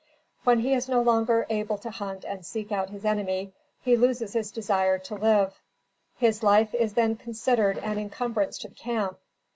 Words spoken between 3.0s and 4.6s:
enemy, he loses his